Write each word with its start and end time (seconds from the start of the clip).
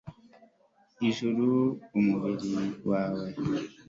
ijuru, 1.07 1.49
umubiri 1.99 2.47
wawe 2.89 3.25